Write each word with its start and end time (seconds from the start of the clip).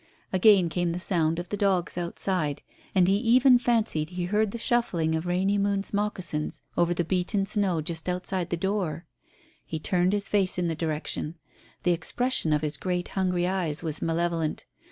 Again 0.33 0.67
came 0.67 0.93
the 0.93 0.99
sound 0.99 1.37
of 1.37 1.49
the 1.49 1.55
dogs 1.57 1.95
outside. 1.95 2.63
And 2.95 3.07
he 3.07 3.17
even 3.17 3.59
fancied 3.59 4.09
he 4.09 4.25
heard 4.25 4.49
the 4.49 4.57
shuffling 4.57 5.13
of 5.13 5.27
Rainy 5.27 5.59
Moon's 5.59 5.93
moccasins 5.93 6.63
over 6.75 6.91
the 6.91 7.03
beaten 7.03 7.45
snow 7.45 7.81
just 7.81 8.09
outside 8.09 8.49
the 8.49 8.57
door. 8.57 9.05
He 9.63 9.77
turned 9.77 10.13
his 10.13 10.27
face 10.27 10.57
in 10.57 10.67
the 10.69 10.73
direction. 10.73 11.35
The 11.83 11.91
expression 11.93 12.51
of 12.51 12.63
his 12.63 12.77
great 12.77 13.09
hungry 13.09 13.45
eyes 13.45 13.83
was 13.83 14.01
malevolent. 14.01 14.65